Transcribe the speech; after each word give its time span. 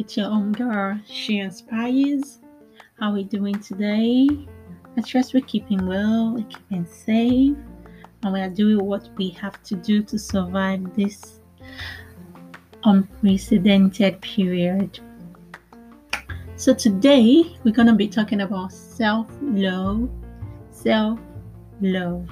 It's 0.00 0.16
your 0.16 0.28
own 0.30 0.52
girl, 0.52 0.98
She 1.06 1.40
Inspires. 1.40 2.38
How 2.98 3.10
are 3.10 3.12
we 3.12 3.22
doing 3.22 3.60
today? 3.60 4.26
I 4.96 5.02
trust 5.02 5.34
we're 5.34 5.42
keeping 5.42 5.86
well, 5.86 6.32
we're 6.32 6.46
keeping 6.46 6.86
safe, 6.86 7.54
and 8.22 8.32
we 8.32 8.40
are 8.40 8.48
doing 8.48 8.82
what 8.82 9.10
we 9.18 9.28
have 9.28 9.62
to 9.64 9.76
do 9.76 10.02
to 10.04 10.18
survive 10.18 10.96
this 10.96 11.40
unprecedented 12.84 14.22
period. 14.22 15.00
So, 16.56 16.72
today 16.72 17.54
we're 17.62 17.74
to 17.74 17.92
be 17.92 18.08
talking 18.08 18.40
about 18.40 18.72
self 18.72 19.26
love. 19.42 20.08
Self 20.70 21.20
love. 21.82 22.26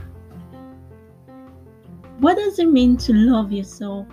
What 2.20 2.36
does 2.36 2.58
it 2.58 2.70
mean 2.70 2.96
to 2.96 3.12
love 3.12 3.52
yourself? 3.52 4.06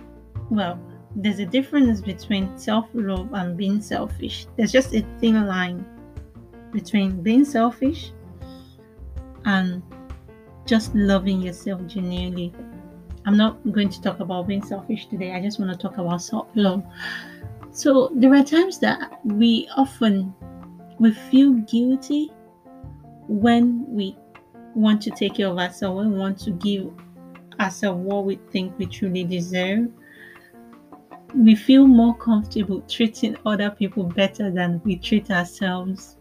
Well, 0.50 0.78
there's 1.16 1.38
a 1.38 1.46
difference 1.46 2.02
between 2.02 2.56
self 2.58 2.86
love 2.92 3.32
and 3.32 3.56
being 3.56 3.80
selfish. 3.80 4.46
There's 4.56 4.70
just 4.70 4.94
a 4.94 5.04
thin 5.18 5.46
line 5.46 5.84
between 6.72 7.22
being 7.22 7.44
selfish 7.44 8.12
and 9.46 9.82
just 10.66 10.94
loving 10.94 11.40
yourself 11.40 11.84
genuinely. 11.86 12.52
I'm 13.24 13.36
not 13.36 13.58
going 13.72 13.88
to 13.88 14.00
talk 14.02 14.20
about 14.20 14.46
being 14.46 14.62
selfish 14.62 15.06
today. 15.06 15.32
I 15.32 15.40
just 15.40 15.58
want 15.58 15.72
to 15.72 15.78
talk 15.78 15.96
about 15.96 16.20
self 16.22 16.48
love. 16.54 16.84
So 17.72 18.10
there 18.14 18.34
are 18.34 18.44
times 18.44 18.78
that 18.80 19.20
we 19.24 19.68
often 19.76 20.34
we 20.98 21.12
feel 21.12 21.52
guilty 21.52 22.30
when 23.28 23.84
we 23.88 24.16
want 24.74 25.00
to 25.02 25.10
take 25.10 25.36
care 25.36 25.48
of 25.48 25.58
ourselves, 25.58 25.96
when 25.96 26.12
we 26.12 26.18
want 26.18 26.38
to 26.40 26.50
give 26.50 26.90
ourselves 27.58 28.00
what 28.00 28.24
we 28.26 28.36
think 28.50 28.78
we 28.78 28.84
truly 28.84 29.24
deserve. 29.24 29.88
We 31.34 31.54
feel 31.54 31.86
more 31.86 32.16
comfortable 32.16 32.80
treating 32.82 33.36
other 33.44 33.70
people 33.70 34.04
better 34.04 34.50
than 34.50 34.80
we 34.84 34.96
treat 34.96 35.30
ourselves. 35.30 36.16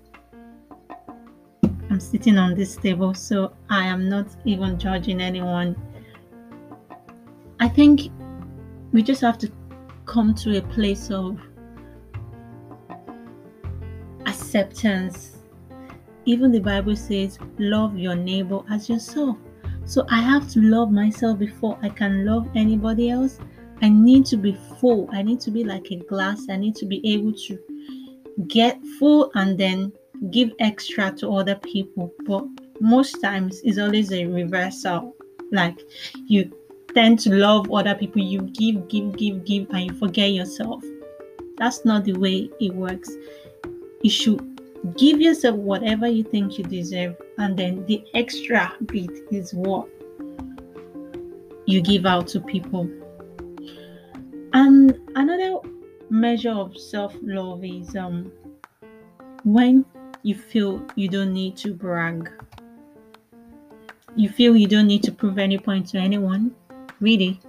I'm 1.89 1.99
sitting 1.99 2.37
on 2.37 2.55
this 2.55 2.75
table, 2.75 3.13
so 3.13 3.53
I 3.69 3.85
am 3.85 4.09
not 4.09 4.27
even 4.43 4.77
judging 4.77 5.21
anyone. 5.21 5.75
I 7.59 7.69
think 7.69 8.11
we 8.91 9.01
just 9.01 9.21
have 9.21 9.37
to 9.39 9.51
come 10.05 10.33
to 10.35 10.57
a 10.57 10.61
place 10.61 11.11
of 11.11 11.39
acceptance. 14.25 15.37
Even 16.25 16.51
the 16.51 16.59
Bible 16.59 16.95
says, 16.95 17.37
Love 17.59 17.97
your 17.97 18.15
neighbor 18.15 18.61
as 18.69 18.89
yourself. 18.89 19.37
So 19.85 20.05
I 20.09 20.19
have 20.19 20.49
to 20.51 20.61
love 20.61 20.91
myself 20.91 21.37
before 21.37 21.77
I 21.81 21.89
can 21.89 22.25
love 22.25 22.49
anybody 22.55 23.09
else. 23.09 23.39
I 23.81 23.89
need 23.89 24.25
to 24.27 24.37
be 24.37 24.57
full. 24.79 25.09
I 25.11 25.21
need 25.21 25.39
to 25.41 25.51
be 25.51 25.63
like 25.63 25.91
a 25.91 25.97
glass. 25.97 26.47
I 26.49 26.55
need 26.55 26.75
to 26.77 26.85
be 26.85 27.01
able 27.13 27.33
to 27.33 27.59
get 28.47 28.79
full 28.99 29.31
and 29.35 29.57
then 29.57 29.91
give 30.31 30.51
extra 30.59 31.11
to 31.17 31.31
other 31.31 31.55
people. 31.55 32.13
But 32.25 32.45
most 32.79 33.21
times 33.21 33.61
it's 33.63 33.77
always 33.77 34.11
a 34.11 34.25
reversal. 34.25 35.15
Like 35.51 35.79
you 36.27 36.51
tend 36.93 37.19
to 37.19 37.33
love 37.33 37.71
other 37.71 37.93
people, 37.95 38.21
you 38.21 38.41
give, 38.41 38.87
give, 38.87 39.15
give, 39.17 39.45
give, 39.45 39.69
and 39.71 39.85
you 39.85 39.93
forget 39.93 40.31
yourself. 40.31 40.83
That's 41.57 41.85
not 41.85 42.05
the 42.05 42.13
way 42.13 42.49
it 42.59 42.73
works. 42.73 43.11
You 44.01 44.09
should 44.09 44.61
give 44.97 45.21
yourself 45.21 45.55
whatever 45.55 46.07
you 46.07 46.23
think 46.23 46.57
you 46.57 46.63
deserve, 46.63 47.15
and 47.37 47.57
then 47.57 47.85
the 47.85 48.03
extra 48.13 48.73
bit 48.85 49.09
is 49.31 49.53
what 49.53 49.87
you 51.65 51.81
give 51.81 52.05
out 52.05 52.27
to 52.27 52.39
people. 52.39 52.89
And 54.55 54.97
another 55.17 55.57
measure 56.09 56.53
of 56.53 56.77
self-love 56.77 57.65
is 57.65 57.93
um 57.97 58.31
when 59.43 59.83
you 60.23 60.33
feel 60.33 60.81
you 60.95 61.09
don't 61.09 61.33
need 61.33 61.57
to 61.57 61.73
brag. 61.73 62.31
You 64.15 64.29
feel 64.29 64.55
you 64.55 64.69
don't 64.69 64.87
need 64.87 65.03
to 65.03 65.11
prove 65.11 65.37
any 65.39 65.57
point 65.57 65.87
to 65.87 65.97
anyone. 65.97 66.55
Really. 67.01 67.41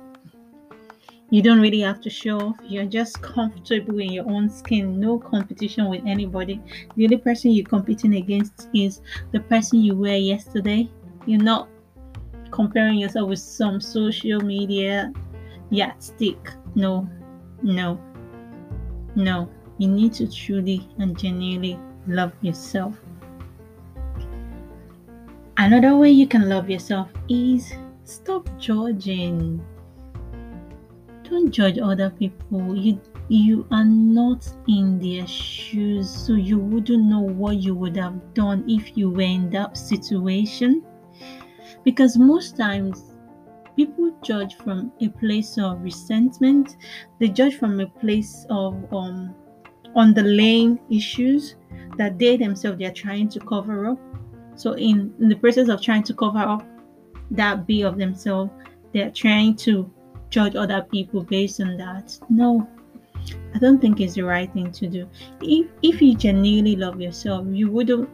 You 1.31 1.43
don't 1.43 1.61
really 1.61 1.79
have 1.81 2.01
to 2.01 2.11
show 2.11 2.41
off. 2.41 2.57
You're 2.65 2.87
just 2.87 3.23
comfortable 3.23 4.01
in 4.01 4.13
your 4.13 4.29
own 4.29 4.51
skin. 4.51 4.99
No 4.99 5.17
competition 5.17 5.89
with 5.89 6.03
anybody. 6.07 6.61
The 6.97 7.05
only 7.05 7.19
person 7.19 7.53
you're 7.53 7.67
competing 7.67 8.17
against 8.17 8.69
is 8.75 9.01
the 9.31 9.39
person 9.39 9.81
you 9.81 9.95
were 9.95 10.17
yesterday. 10.17 10.91
You're 11.25 11.49
not 11.55 11.69
comparing 12.51 12.99
yourself 12.99 13.29
with 13.29 13.39
some 13.39 13.81
social 13.81 14.41
media 14.41 15.13
yardstick. 15.71 16.51
No, 16.77 17.09
no, 17.63 17.99
no. 19.15 19.49
You 19.79 19.89
need 19.89 20.13
to 20.15 20.31
truly 20.31 20.87
and 20.99 21.19
genuinely 21.19 21.81
love 22.07 22.33
yourself. 22.43 22.95
Another 25.57 25.97
way 25.97 26.11
you 26.11 26.29
can 26.29 26.51
love 26.51 26.69
yourself 26.69 27.09
is 27.31 27.73
stop 28.05 28.47
judging. 28.59 29.65
Don't 31.25 31.51
judge 31.51 31.79
other 31.79 32.11
people. 32.11 32.77
You 32.77 33.01
you 33.31 33.67
are 33.71 33.85
not 33.85 34.47
in 34.69 34.99
their 34.99 35.27
shoes, 35.27 36.11
so 36.11 36.35
you 36.35 36.59
wouldn't 36.59 37.05
know 37.05 37.21
what 37.21 37.57
you 37.57 37.75
would 37.75 37.97
have 37.97 38.35
done 38.35 38.65
if 38.69 38.99
you 38.99 39.09
were 39.09 39.23
in 39.23 39.49
that 39.51 39.79
situation. 39.79 40.85
Because 41.85 42.19
most 42.19 42.55
times 42.59 43.16
people 43.77 44.11
judge 44.23 44.57
from 44.57 44.93
a 45.01 45.09
place 45.09 45.59
of 45.59 45.83
resentment, 45.83 46.77
they 47.21 47.29
judge 47.29 47.57
from 47.57 47.79
a 47.81 47.87
place 47.87 48.47
of 48.51 48.93
um 48.93 49.35
underlying 49.95 50.79
issues 50.91 51.57
that 51.97 52.19
they 52.19 52.37
themselves 52.37 52.79
they're 52.79 52.93
trying 52.93 53.29
to 53.29 53.41
cover 53.41 53.87
up. 53.87 53.99
So 54.55 54.73
in, 54.73 55.15
in 55.21 55.29
the 55.29 55.37
process 55.37 55.69
of 55.69 55.83
trying 55.83 56.03
to 56.05 56.15
cover 56.15 56.39
up 56.39 56.67
that 57.31 57.67
be 57.67 57.83
of 57.83 57.99
themselves, 57.99 58.51
they're 58.93 59.11
trying 59.11 59.57
to 59.57 59.91
judge 60.31 60.55
other 60.57 60.83
people 60.91 61.23
based 61.23 61.61
on 61.61 61.77
that. 61.77 62.19
No, 62.29 62.69
I 63.55 63.59
don't 63.59 63.81
think 63.81 64.01
it's 64.01 64.15
the 64.15 64.23
right 64.23 64.53
thing 64.53 64.71
to 64.73 64.87
do. 64.87 65.09
If 65.41 65.67
if 65.83 66.03
you 66.03 66.15
genuinely 66.15 66.77
love 66.77 67.01
yourself, 67.01 67.47
you 67.51 67.71
wouldn't. 67.71 68.09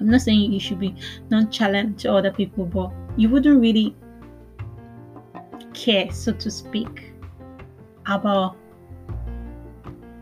I'm 0.00 0.10
not 0.10 0.22
saying 0.22 0.52
you 0.52 0.60
should 0.60 0.80
be 0.80 0.94
nonchalant 1.30 1.98
to 2.00 2.12
other 2.12 2.32
people, 2.32 2.64
but 2.64 2.92
you 3.16 3.28
wouldn't 3.28 3.60
really 3.60 3.94
care, 5.80 6.10
so 6.12 6.32
to 6.32 6.50
speak, 6.50 7.12
about 8.06 8.56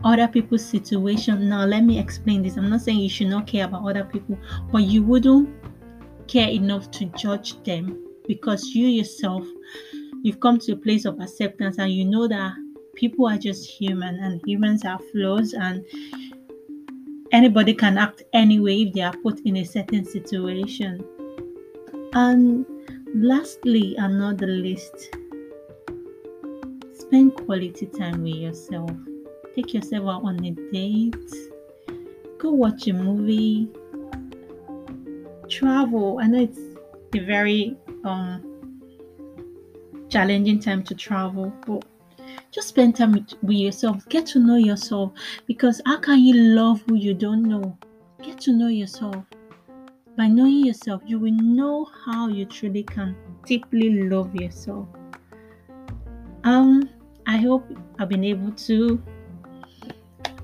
other 0.03 0.27
people's 0.27 0.65
situation. 0.65 1.49
Now, 1.49 1.65
let 1.65 1.83
me 1.83 1.99
explain 1.99 2.41
this. 2.43 2.55
I'm 2.57 2.69
not 2.69 2.81
saying 2.81 2.99
you 2.99 3.09
should 3.09 3.27
not 3.27 3.47
care 3.47 3.65
about 3.65 3.87
other 3.89 4.05
people, 4.05 4.37
but 4.71 4.83
you 4.83 5.03
wouldn't 5.03 5.49
care 6.27 6.49
enough 6.49 6.89
to 6.91 7.05
judge 7.17 7.61
them 7.63 8.05
because 8.27 8.75
you 8.75 8.87
yourself 8.87 9.43
you've 10.21 10.39
come 10.39 10.59
to 10.59 10.73
a 10.73 10.75
place 10.75 11.05
of 11.05 11.19
acceptance 11.19 11.77
and 11.79 11.91
you 11.91 12.05
know 12.05 12.27
that 12.27 12.53
people 12.95 13.27
are 13.27 13.37
just 13.37 13.67
human 13.67 14.15
and 14.19 14.41
humans 14.45 14.83
have 14.83 15.01
flaws 15.11 15.53
and 15.53 15.83
anybody 17.31 17.73
can 17.73 17.97
act 17.97 18.23
anyway 18.33 18.83
if 18.83 18.93
they 18.93 19.01
are 19.01 19.15
put 19.23 19.39
in 19.41 19.57
a 19.57 19.63
certain 19.63 20.05
situation. 20.05 21.03
And 22.13 22.65
lastly, 23.15 23.95
and 23.97 24.19
not 24.19 24.37
the 24.37 24.47
least, 24.47 25.15
spend 27.09 27.33
quality 27.33 27.87
time 27.87 28.21
with 28.21 28.35
yourself. 28.35 28.91
Take 29.55 29.73
yourself 29.73 30.07
out 30.07 30.23
on 30.23 30.45
a 30.45 30.51
date, 30.71 31.15
go 32.37 32.51
watch 32.51 32.87
a 32.87 32.93
movie, 32.93 33.67
travel. 35.49 36.19
I 36.21 36.27
know 36.27 36.43
it's 36.43 36.59
a 37.15 37.19
very 37.25 37.75
um 38.03 38.45
challenging 40.07 40.59
time 40.59 40.83
to 40.83 40.93
travel, 40.93 41.51
but 41.65 41.83
just 42.51 42.67
spend 42.67 42.95
time 42.95 43.13
with, 43.13 43.33
with 43.41 43.57
yourself. 43.57 44.07
Get 44.09 44.27
to 44.27 44.39
know 44.39 44.57
yourself 44.57 45.11
because 45.47 45.81
how 45.87 45.97
can 45.97 46.19
you 46.19 46.35
love 46.35 46.83
who 46.87 46.93
you 46.93 47.15
don't 47.15 47.41
know? 47.41 47.75
Get 48.21 48.39
to 48.41 48.53
know 48.53 48.67
yourself. 48.67 49.25
By 50.15 50.27
knowing 50.27 50.63
yourself, 50.63 51.01
you 51.07 51.17
will 51.17 51.33
know 51.33 51.89
how 52.05 52.27
you 52.27 52.45
truly 52.45 52.83
can 52.83 53.15
deeply 53.47 54.07
love 54.07 54.35
yourself. 54.35 54.87
Um, 56.43 56.89
I 57.29 57.37
hope 57.37 57.63
I've 57.99 58.09
been 58.09 58.23
able 58.23 58.51
to 58.53 58.99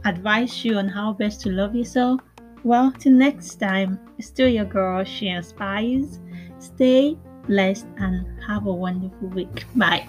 advise 0.05 0.63
you 0.63 0.77
on 0.77 0.87
how 0.87 1.13
best 1.13 1.41
to 1.41 1.49
love 1.49 1.73
yourself. 1.73 2.21
Well, 2.63 2.91
till 2.91 3.13
next 3.13 3.55
time, 3.55 3.99
still 4.19 4.47
your 4.47 4.65
girl, 4.65 5.03
she 5.03 5.29
inspires. 5.29 6.19
Stay 6.59 7.17
blessed 7.47 7.87
and 7.97 8.27
have 8.43 8.67
a 8.67 8.71
wonderful 8.71 9.29
week. 9.29 9.65
Bye. 9.75 10.07